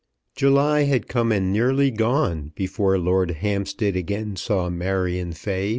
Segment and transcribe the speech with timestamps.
[0.35, 5.69] July had come and nearly gone before Lord Hampstead again saw Marion Fay.